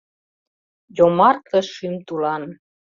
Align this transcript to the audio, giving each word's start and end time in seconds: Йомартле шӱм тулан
Йомартле 0.97 1.59
шӱм 1.73 1.95
тулан 2.05 2.43